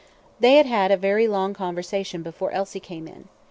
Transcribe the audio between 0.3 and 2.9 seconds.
They had had a very long conversation before Elsie